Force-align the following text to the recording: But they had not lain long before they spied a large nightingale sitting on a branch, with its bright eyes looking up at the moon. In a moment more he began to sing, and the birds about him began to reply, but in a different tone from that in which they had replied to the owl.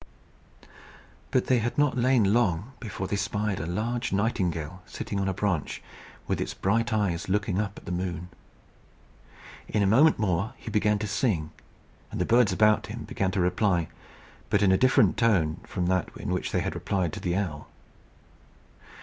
But 1.29 1.45
they 1.45 1.59
had 1.59 1.77
not 1.77 1.95
lain 1.95 2.33
long 2.33 2.71
before 2.79 3.05
they 3.05 3.15
spied 3.17 3.59
a 3.59 3.67
large 3.67 4.11
nightingale 4.11 4.81
sitting 4.87 5.19
on 5.19 5.27
a 5.27 5.33
branch, 5.35 5.79
with 6.25 6.41
its 6.41 6.55
bright 6.55 6.91
eyes 6.91 7.29
looking 7.29 7.59
up 7.61 7.77
at 7.77 7.85
the 7.85 7.91
moon. 7.91 8.29
In 9.67 9.83
a 9.83 9.85
moment 9.85 10.17
more 10.17 10.55
he 10.57 10.71
began 10.71 10.97
to 10.97 11.07
sing, 11.07 11.51
and 12.09 12.19
the 12.19 12.25
birds 12.25 12.51
about 12.51 12.87
him 12.87 13.03
began 13.03 13.29
to 13.29 13.39
reply, 13.39 13.89
but 14.49 14.63
in 14.63 14.71
a 14.71 14.75
different 14.77 15.17
tone 15.17 15.59
from 15.67 15.85
that 15.85 16.09
in 16.17 16.31
which 16.31 16.51
they 16.51 16.61
had 16.61 16.73
replied 16.73 17.13
to 17.13 17.19
the 17.19 17.35
owl. 17.35 17.67